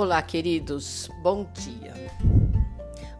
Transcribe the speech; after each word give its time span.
Olá, 0.00 0.22
queridos, 0.22 1.10
bom 1.22 1.46
dia. 1.52 1.92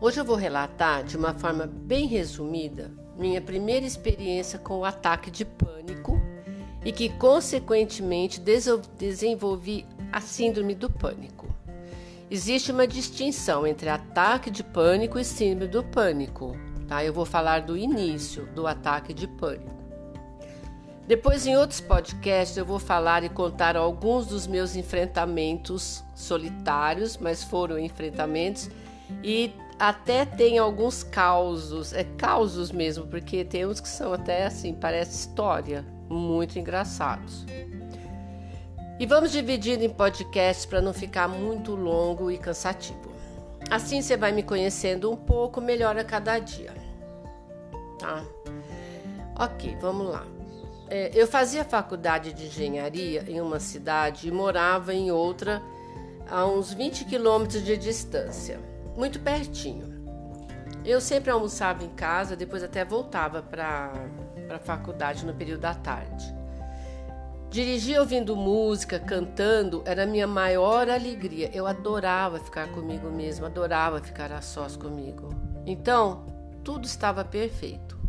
Hoje 0.00 0.18
eu 0.18 0.24
vou 0.24 0.34
relatar 0.34 1.04
de 1.04 1.14
uma 1.14 1.34
forma 1.34 1.66
bem 1.66 2.06
resumida 2.06 2.90
minha 3.18 3.38
primeira 3.38 3.84
experiência 3.84 4.58
com 4.58 4.78
o 4.78 4.84
ataque 4.86 5.30
de 5.30 5.44
pânico 5.44 6.18
e 6.82 6.90
que, 6.90 7.10
consequentemente, 7.10 8.40
desenvolvi 8.96 9.84
a 10.10 10.22
síndrome 10.22 10.74
do 10.74 10.88
pânico. 10.88 11.54
Existe 12.30 12.72
uma 12.72 12.86
distinção 12.86 13.66
entre 13.66 13.90
ataque 13.90 14.50
de 14.50 14.64
pânico 14.64 15.18
e 15.18 15.24
síndrome 15.24 15.70
do 15.70 15.84
pânico, 15.84 16.56
tá? 16.88 17.04
Eu 17.04 17.12
vou 17.12 17.26
falar 17.26 17.60
do 17.60 17.76
início 17.76 18.46
do 18.54 18.66
ataque 18.66 19.12
de 19.12 19.28
pânico. 19.28 19.79
Depois, 21.10 21.44
em 21.44 21.56
outros 21.56 21.80
podcasts, 21.80 22.56
eu 22.56 22.64
vou 22.64 22.78
falar 22.78 23.24
e 23.24 23.28
contar 23.28 23.76
alguns 23.76 24.28
dos 24.28 24.46
meus 24.46 24.76
enfrentamentos 24.76 26.04
solitários, 26.14 27.16
mas 27.16 27.42
foram 27.42 27.80
enfrentamentos 27.80 28.70
e 29.20 29.52
até 29.76 30.24
tem 30.24 30.56
alguns 30.56 31.02
causos, 31.02 31.92
é 31.92 32.04
causos 32.04 32.70
mesmo, 32.70 33.08
porque 33.08 33.44
tem 33.44 33.66
uns 33.66 33.80
que 33.80 33.88
são 33.88 34.12
até 34.12 34.46
assim, 34.46 34.72
parece 34.72 35.26
história, 35.26 35.84
muito 36.08 36.60
engraçados. 36.60 37.44
E 38.96 39.04
vamos 39.04 39.32
dividindo 39.32 39.82
em 39.82 39.90
podcasts 39.90 40.64
para 40.64 40.80
não 40.80 40.94
ficar 40.94 41.26
muito 41.26 41.74
longo 41.74 42.30
e 42.30 42.38
cansativo. 42.38 43.10
Assim 43.68 44.00
você 44.00 44.16
vai 44.16 44.30
me 44.30 44.44
conhecendo 44.44 45.10
um 45.10 45.16
pouco 45.16 45.60
melhor 45.60 45.98
a 45.98 46.04
cada 46.04 46.38
dia. 46.38 46.72
Tá? 47.98 48.24
Ok, 49.36 49.76
vamos 49.80 50.08
lá. 50.08 50.39
É, 50.90 51.12
eu 51.14 51.28
fazia 51.28 51.64
faculdade 51.64 52.32
de 52.32 52.46
engenharia 52.46 53.24
em 53.28 53.40
uma 53.40 53.60
cidade 53.60 54.26
e 54.26 54.32
morava 54.32 54.92
em 54.92 55.12
outra 55.12 55.62
a 56.28 56.44
uns 56.44 56.72
20 56.72 57.04
quilômetros 57.04 57.64
de 57.64 57.76
distância, 57.76 58.58
muito 58.96 59.20
pertinho. 59.20 59.88
Eu 60.84 61.00
sempre 61.00 61.30
almoçava 61.30 61.84
em 61.84 61.90
casa, 61.90 62.34
depois 62.34 62.64
até 62.64 62.84
voltava 62.84 63.40
para 63.40 63.92
a 64.48 64.58
faculdade 64.58 65.24
no 65.24 65.32
período 65.32 65.60
da 65.60 65.74
tarde. 65.74 66.34
Dirigir 67.50 68.00
ouvindo 68.00 68.34
música, 68.34 68.98
cantando, 68.98 69.82
era 69.84 70.04
a 70.04 70.06
minha 70.06 70.26
maior 70.26 70.88
alegria. 70.88 71.50
Eu 71.52 71.66
adorava 71.66 72.40
ficar 72.40 72.68
comigo 72.68 73.10
mesmo, 73.10 73.46
adorava 73.46 74.00
ficar 74.00 74.32
a 74.32 74.40
sós 74.40 74.76
comigo. 74.76 75.28
Então, 75.66 76.26
tudo 76.64 76.84
estava 76.84 77.24
perfeito. 77.24 77.99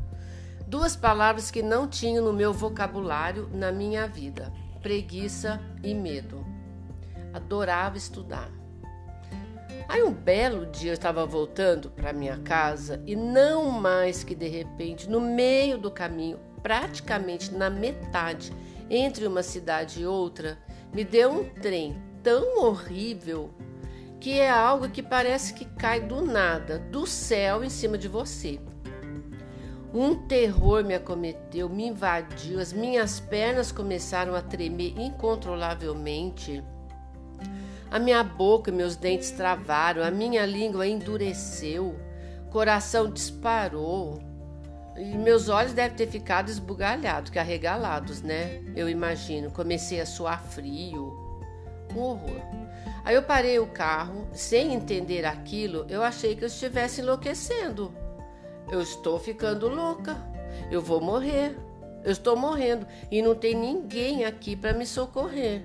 Duas 0.71 0.95
palavras 0.95 1.51
que 1.51 1.61
não 1.61 1.85
tinham 1.85 2.23
no 2.23 2.31
meu 2.31 2.53
vocabulário 2.53 3.49
na 3.51 3.73
minha 3.73 4.07
vida: 4.07 4.53
preguiça 4.81 5.59
e 5.83 5.93
medo. 5.93 6.45
Adorava 7.33 7.97
estudar. 7.97 8.49
Aí 9.89 10.01
um 10.01 10.13
belo 10.13 10.65
dia 10.67 10.91
eu 10.91 10.93
estava 10.93 11.25
voltando 11.25 11.89
para 11.91 12.13
minha 12.13 12.37
casa 12.37 13.03
e 13.05 13.17
não 13.17 13.69
mais 13.69 14.23
que 14.23 14.33
de 14.33 14.47
repente, 14.47 15.09
no 15.09 15.19
meio 15.19 15.77
do 15.77 15.91
caminho, 15.91 16.39
praticamente 16.63 17.53
na 17.53 17.69
metade 17.69 18.53
entre 18.89 19.27
uma 19.27 19.43
cidade 19.43 20.03
e 20.03 20.05
outra, 20.05 20.57
me 20.93 21.03
deu 21.03 21.33
um 21.33 21.49
trem 21.49 22.01
tão 22.23 22.63
horrível 22.63 23.53
que 24.21 24.39
é 24.39 24.49
algo 24.49 24.87
que 24.87 25.03
parece 25.03 25.53
que 25.53 25.65
cai 25.65 25.99
do 25.99 26.21
nada, 26.21 26.79
do 26.79 27.05
céu 27.05 27.61
em 27.61 27.69
cima 27.69 27.97
de 27.97 28.07
você. 28.07 28.57
Um 29.93 30.15
terror 30.15 30.85
me 30.85 30.93
acometeu, 30.93 31.67
me 31.67 31.87
invadiu, 31.87 32.61
as 32.61 32.71
minhas 32.71 33.19
pernas 33.19 33.73
começaram 33.73 34.33
a 34.33 34.41
tremer 34.41 34.97
incontrolavelmente. 34.97 36.63
A 37.89 37.99
minha 37.99 38.23
boca 38.23 38.71
e 38.71 38.73
meus 38.73 38.95
dentes 38.95 39.31
travaram, 39.31 40.01
a 40.01 40.09
minha 40.09 40.45
língua 40.45 40.87
endureceu, 40.87 41.99
coração 42.49 43.11
disparou. 43.11 44.21
E 44.95 45.17
meus 45.17 45.49
olhos 45.49 45.73
devem 45.73 45.97
ter 45.97 46.07
ficado 46.07 46.49
esbugalhados, 46.49 47.29
que 47.29 47.39
arregalados, 47.39 48.21
né? 48.21 48.61
Eu 48.75 48.87
imagino. 48.87 49.51
Comecei 49.51 49.99
a 49.99 50.05
suar 50.05 50.41
frio. 50.43 51.11
Um 51.93 51.99
horror. 51.99 52.41
Aí 53.03 53.15
eu 53.15 53.23
parei 53.23 53.59
o 53.59 53.67
carro, 53.67 54.27
sem 54.31 54.73
entender 54.73 55.25
aquilo, 55.25 55.85
eu 55.89 56.03
achei 56.03 56.35
que 56.35 56.43
eu 56.43 56.47
estivesse 56.47 57.01
enlouquecendo. 57.01 57.93
Eu 58.71 58.81
estou 58.81 59.19
ficando 59.19 59.67
louca. 59.67 60.17
Eu 60.71 60.81
vou 60.81 61.01
morrer. 61.01 61.57
Eu 62.03 62.11
estou 62.11 62.35
morrendo 62.35 62.87
e 63.11 63.21
não 63.21 63.35
tem 63.35 63.53
ninguém 63.53 64.25
aqui 64.25 64.55
para 64.55 64.73
me 64.73 64.85
socorrer. 64.85 65.61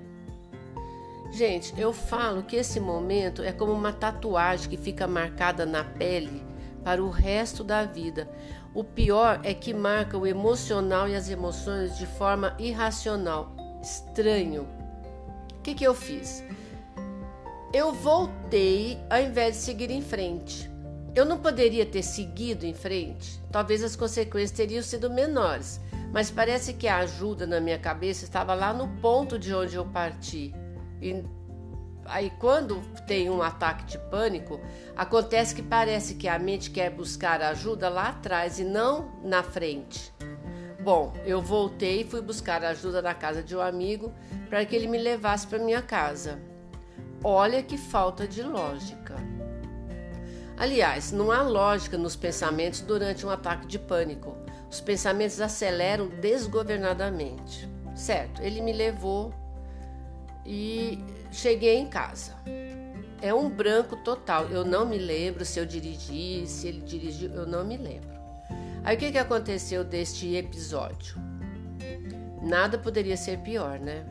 Gente, 1.32 1.72
eu 1.78 1.92
falo 1.92 2.42
que 2.42 2.56
esse 2.56 2.78
momento 2.78 3.42
é 3.42 3.52
como 3.52 3.72
uma 3.72 3.92
tatuagem 3.92 4.68
que 4.68 4.76
fica 4.76 5.06
marcada 5.06 5.64
na 5.64 5.82
pele 5.82 6.44
para 6.84 7.02
o 7.02 7.10
resto 7.10 7.64
da 7.64 7.84
vida. 7.84 8.28
O 8.74 8.84
pior 8.84 9.40
é 9.42 9.54
que 9.54 9.72
marca 9.72 10.18
o 10.18 10.26
emocional 10.26 11.08
e 11.08 11.14
as 11.14 11.30
emoções 11.30 11.96
de 11.96 12.06
forma 12.06 12.54
irracional. 12.58 13.54
Estranho. 13.82 14.68
O 15.58 15.62
que, 15.62 15.74
que 15.74 15.84
eu 15.84 15.94
fiz? 15.94 16.44
Eu 17.72 17.92
voltei 17.92 18.98
ao 19.10 19.20
invés 19.20 19.56
de 19.56 19.62
seguir 19.62 19.90
em 19.90 20.02
frente. 20.02 20.70
Eu 21.16 21.24
não 21.24 21.38
poderia 21.38 21.86
ter 21.86 22.02
seguido 22.02 22.66
em 22.66 22.74
frente? 22.74 23.40
Talvez 23.50 23.82
as 23.82 23.96
consequências 23.96 24.50
teriam 24.50 24.82
sido 24.82 25.08
menores, 25.08 25.80
mas 26.12 26.30
parece 26.30 26.74
que 26.74 26.86
a 26.86 26.98
ajuda 26.98 27.46
na 27.46 27.58
minha 27.58 27.78
cabeça 27.78 28.22
estava 28.22 28.52
lá 28.52 28.70
no 28.70 28.86
ponto 29.00 29.38
de 29.38 29.54
onde 29.54 29.76
eu 29.76 29.86
parti. 29.86 30.54
E 31.00 31.24
aí, 32.04 32.30
quando 32.38 32.82
tem 33.06 33.30
um 33.30 33.40
ataque 33.40 33.86
de 33.86 33.98
pânico, 34.10 34.60
acontece 34.94 35.54
que 35.54 35.62
parece 35.62 36.16
que 36.16 36.28
a 36.28 36.38
mente 36.38 36.70
quer 36.70 36.90
buscar 36.90 37.40
ajuda 37.40 37.88
lá 37.88 38.10
atrás 38.10 38.58
e 38.58 38.64
não 38.64 39.10
na 39.24 39.42
frente. 39.42 40.12
Bom, 40.80 41.14
eu 41.24 41.40
voltei 41.40 42.02
e 42.02 42.04
fui 42.04 42.20
buscar 42.20 42.62
ajuda 42.62 43.00
na 43.00 43.14
casa 43.14 43.42
de 43.42 43.56
um 43.56 43.60
amigo 43.62 44.12
para 44.50 44.66
que 44.66 44.76
ele 44.76 44.86
me 44.86 44.98
levasse 44.98 45.46
para 45.46 45.58
minha 45.58 45.80
casa. 45.80 46.38
Olha 47.24 47.62
que 47.62 47.78
falta 47.78 48.28
de 48.28 48.42
lógica. 48.42 49.16
Aliás, 50.56 51.12
não 51.12 51.30
há 51.30 51.42
lógica 51.42 51.98
nos 51.98 52.16
pensamentos 52.16 52.80
durante 52.80 53.26
um 53.26 53.30
ataque 53.30 53.66
de 53.66 53.78
pânico. 53.78 54.34
Os 54.70 54.80
pensamentos 54.80 55.40
aceleram 55.40 56.08
desgovernadamente. 56.08 57.68
Certo, 57.94 58.42
ele 58.42 58.60
me 58.60 58.72
levou 58.72 59.34
e 60.44 60.98
cheguei 61.30 61.76
em 61.78 61.86
casa. 61.86 62.34
É 63.20 63.34
um 63.34 63.50
branco 63.50 63.96
total. 63.96 64.46
Eu 64.46 64.64
não 64.64 64.86
me 64.86 64.98
lembro 64.98 65.44
se 65.44 65.58
eu 65.58 65.66
dirigi, 65.66 66.46
se 66.46 66.68
ele 66.68 66.80
dirigiu, 66.80 67.30
eu 67.32 67.46
não 67.46 67.64
me 67.64 67.76
lembro. 67.76 68.16
Aí 68.84 68.96
o 68.96 68.98
que, 68.98 69.18
aconteceu 69.18 69.82
deste 69.82 70.36
episódio? 70.36 71.16
Nada 72.42 72.78
poderia 72.78 73.16
ser 73.16 73.38
pior, 73.38 73.78
né? 73.80 74.06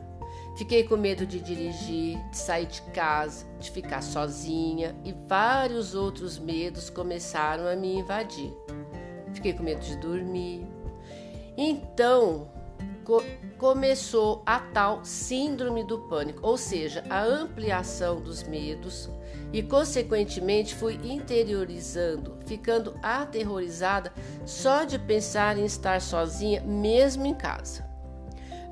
Fiquei 0.56 0.84
com 0.84 0.96
medo 0.96 1.26
de 1.26 1.38
dirigir, 1.38 2.18
de 2.30 2.36
sair 2.36 2.66
de 2.66 2.80
casa, 2.92 3.46
de 3.60 3.70
ficar 3.70 4.02
sozinha 4.02 4.96
e 5.04 5.12
vários 5.12 5.94
outros 5.94 6.38
medos 6.38 6.88
começaram 6.88 7.66
a 7.66 7.76
me 7.76 7.96
invadir. 7.98 8.52
Fiquei 9.34 9.52
com 9.52 9.62
medo 9.62 9.80
de 9.80 9.96
dormir. 9.98 10.66
Então 11.58 12.50
co 13.04 13.22
começou 13.56 14.42
a 14.44 14.58
tal 14.58 15.02
síndrome 15.02 15.82
do 15.82 16.00
pânico, 16.00 16.40
ou 16.42 16.58
seja, 16.58 17.02
a 17.08 17.22
ampliação 17.22 18.20
dos 18.20 18.42
medos 18.42 19.08
e, 19.50 19.62
consequentemente, 19.62 20.74
fui 20.74 20.98
interiorizando, 21.02 22.36
ficando 22.44 22.94
aterrorizada 23.02 24.12
só 24.44 24.84
de 24.84 24.98
pensar 24.98 25.56
em 25.56 25.64
estar 25.64 26.02
sozinha, 26.02 26.60
mesmo 26.62 27.24
em 27.24 27.34
casa. 27.34 27.85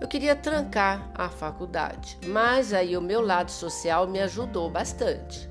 Eu 0.00 0.08
queria 0.08 0.34
trancar 0.34 1.10
a 1.14 1.28
faculdade, 1.28 2.18
mas 2.26 2.72
aí 2.72 2.96
o 2.96 3.00
meu 3.00 3.20
lado 3.20 3.50
social 3.50 4.06
me 4.06 4.20
ajudou 4.20 4.68
bastante. 4.68 5.48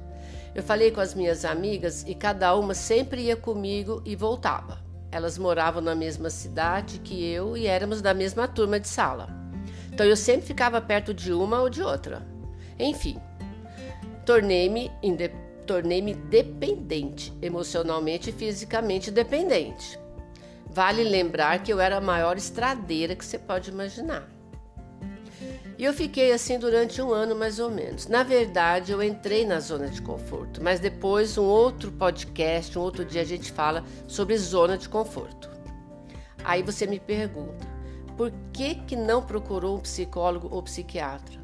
Eu 0.53 0.61
falei 0.61 0.91
com 0.91 1.01
as 1.01 1.15
minhas 1.15 1.45
amigas 1.45 2.03
e 2.07 2.13
cada 2.13 2.55
uma 2.55 2.73
sempre 2.73 3.23
ia 3.23 3.35
comigo 3.35 4.01
e 4.05 4.15
voltava. 4.15 4.79
Elas 5.11 5.37
moravam 5.37 5.81
na 5.81 5.95
mesma 5.95 6.29
cidade 6.29 6.99
que 6.99 7.23
eu 7.25 7.57
e 7.57 7.65
éramos 7.65 8.01
da 8.01 8.13
mesma 8.13 8.47
turma 8.47 8.79
de 8.79 8.87
sala. 8.87 9.29
Então 9.91 10.05
eu 10.05 10.15
sempre 10.15 10.45
ficava 10.45 10.81
perto 10.81 11.13
de 11.13 11.31
uma 11.31 11.61
ou 11.61 11.69
de 11.69 11.81
outra. 11.81 12.25
Enfim, 12.77 13.19
tornei-me 14.25 14.91
tornei-me 15.65 16.13
dependente, 16.13 17.33
emocionalmente 17.41 18.29
e 18.29 18.33
fisicamente 18.33 19.09
dependente. 19.09 19.99
Vale 20.67 21.03
lembrar 21.03 21.61
que 21.63 21.71
eu 21.71 21.79
era 21.79 21.97
a 21.97 22.01
maior 22.01 22.37
estradeira 22.37 23.15
que 23.15 23.23
você 23.23 23.37
pode 23.37 23.69
imaginar. 23.69 24.32
E 25.77 25.83
eu 25.83 25.93
fiquei 25.93 26.31
assim 26.31 26.59
durante 26.59 27.01
um 27.01 27.11
ano 27.11 27.35
mais 27.35 27.59
ou 27.59 27.69
menos. 27.69 28.07
Na 28.07 28.23
verdade, 28.23 28.91
eu 28.91 29.01
entrei 29.01 29.45
na 29.45 29.59
zona 29.59 29.87
de 29.87 30.01
conforto, 30.01 30.63
mas 30.63 30.79
depois, 30.79 31.37
um 31.37 31.45
outro 31.45 31.91
podcast, 31.91 32.77
um 32.77 32.81
outro 32.81 33.03
dia, 33.03 33.21
a 33.21 33.25
gente 33.25 33.51
fala 33.51 33.83
sobre 34.07 34.37
zona 34.37 34.77
de 34.77 34.87
conforto. 34.87 35.49
Aí 36.43 36.61
você 36.61 36.85
me 36.85 36.99
pergunta, 36.99 37.67
por 38.15 38.31
que, 38.51 38.75
que 38.75 38.95
não 38.95 39.21
procurou 39.21 39.77
um 39.77 39.81
psicólogo 39.81 40.47
ou 40.51 40.61
psiquiatra? 40.61 41.43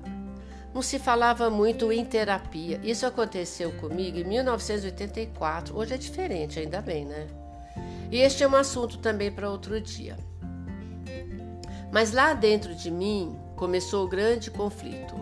não 0.74 0.82
se 0.82 1.00
falava 1.00 1.50
muito 1.50 1.92
em 1.92 2.06
terapia. 2.06 2.80
Isso 2.84 3.06
aconteceu 3.06 3.72
comigo 3.74 4.18
em 4.18 4.24
1984. 4.24 5.76
Hoje 5.78 5.94
é 5.94 5.98
diferente, 5.98 6.60
ainda 6.60 6.82
bem, 6.82 7.06
né? 7.06 7.28
E 8.12 8.18
este 8.20 8.44
é 8.44 8.48
um 8.48 8.56
assunto 8.56 8.98
também 8.98 9.32
para 9.32 9.50
outro 9.50 9.80
dia. 9.82 10.18
Mas 11.92 12.12
lá 12.12 12.34
dentro 12.34 12.76
de 12.76 12.92
mim 12.92 13.36
começou 13.60 14.06
o 14.06 14.08
grande 14.08 14.50
conflito. 14.50 15.14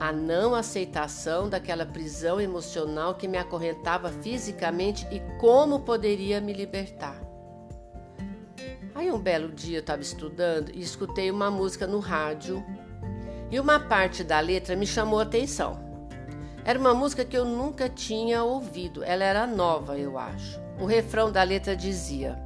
A 0.00 0.10
não 0.10 0.56
aceitação 0.56 1.48
daquela 1.48 1.86
prisão 1.86 2.40
emocional 2.40 3.14
que 3.14 3.28
me 3.28 3.38
acorrentava 3.38 4.10
fisicamente 4.10 5.06
e 5.12 5.20
como 5.38 5.78
poderia 5.78 6.40
me 6.40 6.52
libertar. 6.52 7.16
Aí 8.92 9.08
um 9.12 9.20
belo 9.20 9.52
dia 9.52 9.76
eu 9.76 9.80
estava 9.82 10.02
estudando 10.02 10.72
e 10.74 10.80
escutei 10.80 11.30
uma 11.30 11.48
música 11.48 11.86
no 11.86 12.00
rádio 12.00 12.60
e 13.48 13.60
uma 13.60 13.78
parte 13.78 14.24
da 14.24 14.40
letra 14.40 14.74
me 14.74 14.84
chamou 14.86 15.20
a 15.20 15.22
atenção. 15.22 15.78
Era 16.64 16.76
uma 16.76 16.92
música 16.92 17.24
que 17.24 17.38
eu 17.38 17.44
nunca 17.44 17.88
tinha 17.88 18.42
ouvido, 18.42 19.04
ela 19.04 19.22
era 19.22 19.46
nova, 19.46 19.96
eu 19.96 20.18
acho. 20.18 20.60
O 20.80 20.86
refrão 20.86 21.30
da 21.30 21.44
letra 21.44 21.76
dizia: 21.76 22.36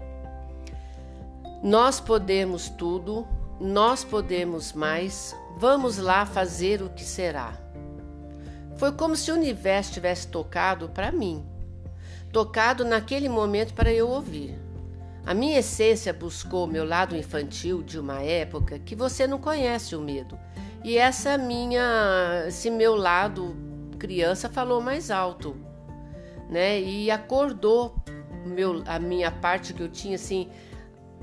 Nós 1.62 2.00
podemos 2.00 2.68
tudo, 2.68 3.26
nós 3.60 4.04
podemos 4.04 4.72
mais, 4.72 5.34
vamos 5.56 5.98
lá 5.98 6.26
fazer 6.26 6.82
o 6.82 6.90
que 6.90 7.02
será. 7.02 7.58
Foi 8.76 8.92
como 8.92 9.16
se 9.16 9.30
o 9.30 9.34
universo 9.34 9.92
tivesse 9.92 10.28
tocado 10.28 10.90
para 10.90 11.10
mim, 11.10 11.44
tocado 12.30 12.84
naquele 12.84 13.28
momento 13.28 13.72
para 13.72 13.92
eu 13.92 14.08
ouvir. 14.08 14.58
A 15.24 15.34
minha 15.34 15.58
essência 15.58 16.12
buscou 16.12 16.66
meu 16.66 16.84
lado 16.84 17.16
infantil 17.16 17.82
de 17.82 17.98
uma 17.98 18.20
época 18.22 18.78
que 18.78 18.94
você 18.94 19.26
não 19.26 19.38
conhece 19.38 19.96
o 19.96 20.00
medo. 20.00 20.38
E 20.84 20.96
essa 20.96 21.36
minha, 21.36 22.44
esse 22.46 22.70
meu 22.70 22.94
lado 22.94 23.56
criança 23.98 24.48
falou 24.48 24.80
mais 24.80 25.10
alto, 25.10 25.56
né? 26.48 26.80
E 26.80 27.10
acordou 27.10 27.96
meu, 28.44 28.84
a 28.86 28.98
minha 28.98 29.30
parte 29.30 29.74
que 29.74 29.82
eu 29.82 29.88
tinha 29.88 30.14
assim, 30.14 30.48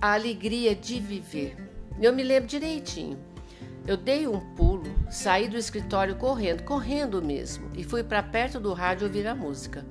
a 0.04 0.16
alegria 0.16 0.76
de 0.76 1.00
viver. 1.00 1.56
Eu 1.98 2.12
me 2.12 2.24
lembro 2.24 2.50
direitinho. 2.50 3.18
Eu 3.88 3.96
dei 3.96 4.28
um 4.28 4.38
pulo, 4.54 4.94
saí 5.10 5.48
do 5.48 5.56
escritório 5.56 6.18
correndo, 6.18 6.64
correndo 6.64 7.22
mesmo, 7.22 7.70
e 7.74 7.86
fui 7.86 8.04
para 8.04 8.22
perto 8.22 8.60
do 8.60 8.74
rádio 8.74 9.08
ouvir 9.08 9.26
a 9.26 9.34
música. 9.34 9.86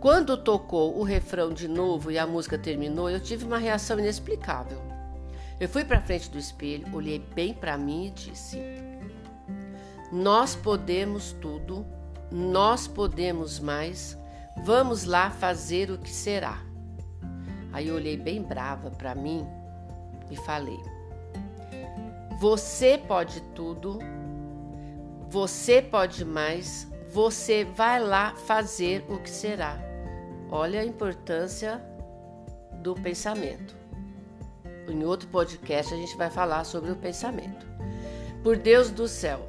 Quando 0.00 0.36
tocou 0.36 0.98
o 0.98 1.04
refrão 1.04 1.52
de 1.52 1.68
novo 1.68 2.10
e 2.10 2.18
a 2.18 2.26
música 2.26 2.58
terminou, 2.58 3.08
eu 3.08 3.20
tive 3.20 3.44
uma 3.44 3.56
reação 3.56 4.00
inexplicável. 4.00 4.82
Eu 5.60 5.68
fui 5.68 5.84
para 5.84 6.00
frente 6.00 6.28
do 6.28 6.38
espelho, 6.38 6.92
olhei 6.92 7.20
bem 7.20 7.54
para 7.54 7.78
mim 7.78 8.08
e 8.08 8.10
disse: 8.10 8.60
Nós 10.10 10.56
podemos 10.56 11.30
tudo, 11.40 11.86
nós 12.32 12.88
podemos 12.88 13.60
mais, 13.60 14.18
vamos 14.64 15.04
lá 15.04 15.30
fazer 15.30 15.88
o 15.92 15.98
que 15.98 16.10
será. 16.10 16.65
Aí 17.76 17.88
eu 17.88 17.96
olhei 17.96 18.16
bem 18.16 18.42
brava 18.42 18.90
para 18.90 19.14
mim 19.14 19.46
e 20.30 20.36
falei: 20.46 20.80
Você 22.40 22.96
pode 22.96 23.42
tudo, 23.54 23.98
você 25.28 25.82
pode 25.82 26.24
mais, 26.24 26.90
você 27.10 27.64
vai 27.64 28.02
lá 28.02 28.34
fazer 28.34 29.04
o 29.10 29.18
que 29.18 29.28
será. 29.28 29.78
Olha 30.50 30.80
a 30.80 30.86
importância 30.86 31.78
do 32.82 32.94
pensamento. 32.94 33.76
Em 34.88 35.04
outro 35.04 35.28
podcast 35.28 35.92
a 35.92 35.98
gente 35.98 36.16
vai 36.16 36.30
falar 36.30 36.64
sobre 36.64 36.90
o 36.90 36.96
pensamento. 36.96 37.66
Por 38.42 38.56
Deus 38.56 38.90
do 38.90 39.06
céu. 39.06 39.46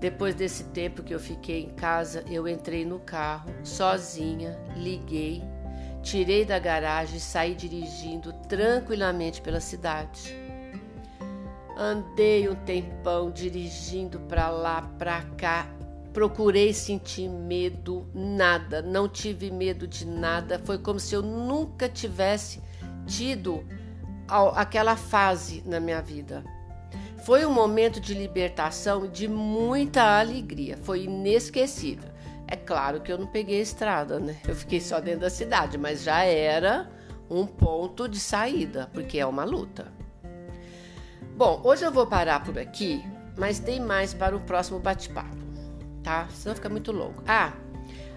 Depois 0.00 0.34
desse 0.34 0.64
tempo 0.64 1.04
que 1.04 1.14
eu 1.14 1.20
fiquei 1.20 1.62
em 1.62 1.70
casa, 1.70 2.24
eu 2.28 2.48
entrei 2.48 2.84
no 2.84 2.98
carro 2.98 3.48
sozinha, 3.62 4.58
liguei, 4.74 5.40
tirei 6.02 6.44
da 6.44 6.58
garagem 6.58 7.16
e 7.16 7.20
saí 7.20 7.54
dirigindo 7.54 8.32
tranquilamente 8.48 9.40
pela 9.40 9.60
cidade. 9.60 10.34
Andei 11.76 12.48
um 12.48 12.54
tempão 12.54 13.30
dirigindo 13.30 14.20
para 14.20 14.50
lá, 14.50 14.82
para 14.98 15.22
cá, 15.36 15.66
Procurei 16.12 16.74
sentir 16.74 17.28
medo, 17.28 18.08
nada, 18.12 18.82
não 18.82 19.08
tive 19.08 19.48
medo 19.48 19.86
de 19.86 20.04
nada. 20.04 20.60
Foi 20.64 20.76
como 20.76 20.98
se 20.98 21.14
eu 21.14 21.22
nunca 21.22 21.88
tivesse 21.88 22.60
tido 23.06 23.64
aquela 24.56 24.96
fase 24.96 25.62
na 25.64 25.78
minha 25.78 26.02
vida. 26.02 26.44
Foi 27.24 27.46
um 27.46 27.52
momento 27.52 28.00
de 28.00 28.12
libertação 28.12 29.04
e 29.04 29.08
de 29.08 29.28
muita 29.28 30.18
alegria. 30.18 30.76
Foi 30.78 31.04
inesquecível. 31.04 32.09
É 32.50 32.56
claro 32.56 33.00
que 33.00 33.10
eu 33.10 33.16
não 33.16 33.26
peguei 33.26 33.60
a 33.60 33.62
estrada, 33.62 34.18
né? 34.18 34.36
Eu 34.46 34.54
fiquei 34.54 34.80
só 34.80 35.00
dentro 35.00 35.20
da 35.20 35.30
cidade, 35.30 35.78
mas 35.78 36.02
já 36.02 36.24
era 36.24 36.90
um 37.30 37.46
ponto 37.46 38.08
de 38.08 38.18
saída, 38.18 38.90
porque 38.92 39.18
é 39.18 39.24
uma 39.24 39.44
luta. 39.44 39.86
Bom, 41.36 41.62
hoje 41.64 41.84
eu 41.84 41.92
vou 41.92 42.06
parar 42.06 42.44
por 42.44 42.58
aqui, 42.58 43.02
mas 43.38 43.60
tem 43.60 43.80
mais 43.80 44.12
para 44.12 44.36
o 44.36 44.40
próximo 44.40 44.78
bate-papo 44.80 45.40
tá? 46.02 46.26
Senão 46.30 46.54
fica 46.54 46.68
muito 46.68 46.92
longo. 46.92 47.22
Ah, 47.26 47.52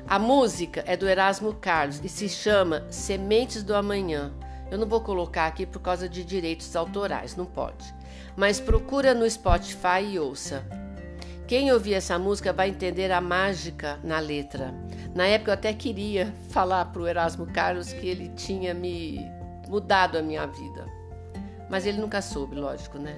a 0.08 0.20
música 0.20 0.84
é 0.86 0.98
do 0.98 1.08
Erasmo 1.08 1.54
Carlos 1.54 2.02
e 2.04 2.10
se 2.10 2.28
chama 2.28 2.86
Sementes 2.90 3.64
do 3.64 3.76
Amanhã. 3.76 4.34
Eu 4.72 4.78
não 4.78 4.88
vou 4.88 5.02
colocar 5.02 5.46
aqui 5.46 5.66
por 5.66 5.80
causa 5.80 6.10
de 6.10 6.24
direitos 6.24 6.76
autorais, 6.76 7.36
não 7.36 7.46
pode. 7.46 7.94
Mas 8.36 8.60
procura 8.60 9.14
no 9.14 9.30
Spotify 9.30 10.04
e 10.04 10.20
ouça. 10.20 10.66
Quem 11.48 11.72
ouvir 11.72 11.96
essa 11.96 12.18
música 12.18 12.54
vai 12.54 12.70
entender 12.70 13.12
a 13.12 13.20
mágica 13.20 14.00
na 14.04 14.20
letra. 14.20 14.74
Na 15.14 15.28
época 15.28 15.52
eu 15.52 15.54
até 15.54 15.74
queria 15.74 16.34
falar 16.50 16.86
para 16.86 17.02
o 17.02 17.08
Erasmo 17.08 17.46
Carlos 17.48 17.92
que 17.92 18.08
ele 18.08 18.30
tinha 18.30 18.74
me 18.74 19.20
mudado 19.68 20.18
a 20.18 20.22
minha 20.22 20.48
vida. 20.48 20.86
Mas 21.70 21.86
ele 21.86 22.00
nunca 22.00 22.22
soube, 22.22 22.56
lógico, 22.56 22.98
né? 22.98 23.16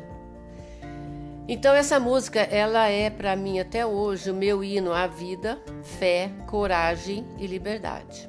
Então 1.48 1.76
essa 1.76 2.00
música, 2.00 2.40
ela 2.40 2.88
é 2.88 3.10
para 3.10 3.36
mim 3.36 3.60
até 3.60 3.86
hoje 3.86 4.32
o 4.32 4.34
meu 4.34 4.64
hino 4.64 4.92
à 4.92 5.06
vida, 5.06 5.60
fé, 5.84 6.32
coragem 6.48 7.24
e 7.38 7.46
liberdade. 7.46 8.28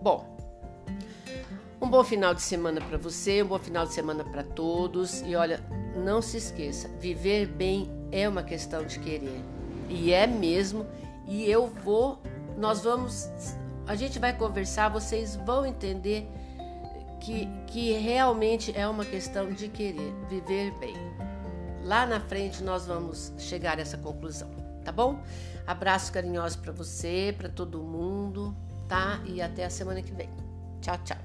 Bom, 0.00 0.32
um 1.82 1.90
bom 1.90 2.04
final 2.04 2.32
de 2.32 2.42
semana 2.42 2.80
para 2.80 2.96
você, 2.96 3.42
um 3.42 3.46
bom 3.46 3.58
final 3.58 3.84
de 3.84 3.92
semana 3.92 4.22
para 4.22 4.44
todos 4.44 5.20
e 5.22 5.34
olha, 5.34 5.60
não 5.96 6.22
se 6.22 6.36
esqueça, 6.36 6.88
viver 7.00 7.46
bem 7.46 7.90
é 8.10 8.28
uma 8.28 8.42
questão 8.42 8.84
de 8.84 8.98
querer. 8.98 9.40
E 9.88 10.12
é 10.12 10.26
mesmo, 10.26 10.86
e 11.26 11.48
eu 11.50 11.66
vou, 11.66 12.20
nós 12.56 12.82
vamos, 12.82 13.28
a 13.86 13.94
gente 13.94 14.18
vai 14.18 14.36
conversar, 14.36 14.88
vocês 14.88 15.36
vão 15.36 15.66
entender 15.66 16.26
que, 17.20 17.48
que 17.66 17.92
realmente 17.92 18.76
é 18.76 18.86
uma 18.86 19.04
questão 19.04 19.50
de 19.50 19.68
querer 19.68 20.12
viver 20.28 20.72
bem. 20.78 20.94
Lá 21.82 22.06
na 22.06 22.20
frente 22.20 22.62
nós 22.62 22.86
vamos 22.86 23.32
chegar 23.38 23.78
a 23.78 23.82
essa 23.82 23.98
conclusão, 23.98 24.50
tá 24.84 24.92
bom? 24.92 25.20
Abraço 25.66 26.12
carinhoso 26.12 26.58
para 26.58 26.72
você, 26.72 27.34
para 27.36 27.48
todo 27.48 27.82
mundo, 27.82 28.54
tá? 28.88 29.20
E 29.26 29.40
até 29.40 29.64
a 29.64 29.70
semana 29.70 30.02
que 30.02 30.12
vem. 30.12 30.28
Tchau, 30.80 30.98
tchau. 31.04 31.23